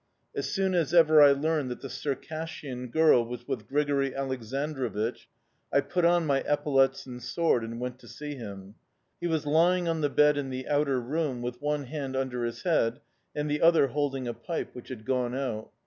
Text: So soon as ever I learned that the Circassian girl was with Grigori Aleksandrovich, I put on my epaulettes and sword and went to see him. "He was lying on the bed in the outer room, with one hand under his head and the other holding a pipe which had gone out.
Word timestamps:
So 0.33 0.41
soon 0.41 0.73
as 0.73 0.95
ever 0.95 1.21
I 1.21 1.31
learned 1.31 1.69
that 1.69 1.81
the 1.81 1.87
Circassian 1.87 2.87
girl 2.87 3.23
was 3.23 3.47
with 3.47 3.67
Grigori 3.67 4.13
Aleksandrovich, 4.15 5.27
I 5.71 5.81
put 5.81 6.05
on 6.05 6.25
my 6.25 6.39
epaulettes 6.41 7.05
and 7.05 7.21
sword 7.21 7.63
and 7.63 7.79
went 7.79 7.99
to 7.99 8.07
see 8.07 8.33
him. 8.33 8.73
"He 9.19 9.27
was 9.27 9.45
lying 9.45 9.87
on 9.87 10.01
the 10.01 10.09
bed 10.09 10.37
in 10.39 10.49
the 10.49 10.67
outer 10.67 10.99
room, 10.99 11.43
with 11.43 11.61
one 11.61 11.83
hand 11.83 12.15
under 12.15 12.43
his 12.45 12.63
head 12.63 12.99
and 13.35 13.47
the 13.47 13.61
other 13.61 13.89
holding 13.89 14.27
a 14.27 14.33
pipe 14.33 14.73
which 14.73 14.89
had 14.89 15.05
gone 15.05 15.35
out. 15.35 15.69